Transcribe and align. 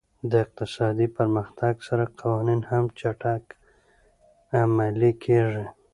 د 0.31 0.33
اقتصادي 0.43 1.07
پرمختګ 1.17 1.73
سره 1.87 2.03
قوانین 2.19 2.61
هم 2.69 2.83
چټک 2.99 3.43
عملي 4.61 5.11
کېږي. 5.23 5.65